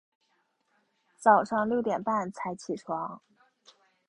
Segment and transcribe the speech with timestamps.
[1.19, 3.21] 早上六点半才起床